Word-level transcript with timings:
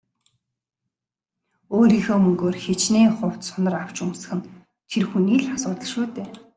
Өөрийнхөө 1.75 2.17
мөнгөөр 2.21 2.55
хэчнээн 2.65 3.11
хувцас 3.17 3.49
хунар 3.53 3.75
авч 3.83 3.97
өмсөх 4.05 4.31
нь 4.37 4.47
тэр 4.91 5.03
хүний 5.09 5.37
л 5.43 5.47
асуудал 5.55 5.89
шүү 5.91 6.05
дээ. 6.15 6.27